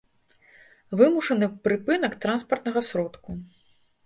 [1.01, 3.31] вымушаны прыпынак транспартнага сродку